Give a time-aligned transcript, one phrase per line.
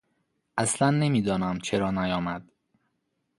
[0.57, 2.51] اصلا نمیدانم چرا نیامد.